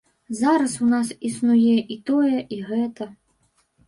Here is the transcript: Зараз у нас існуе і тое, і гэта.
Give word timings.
Зараз 0.37 0.77
у 0.85 0.85
нас 0.93 1.11
існуе 1.29 1.75
і 1.97 1.97
тое, 2.07 2.39
і 2.57 2.59
гэта. 2.71 3.07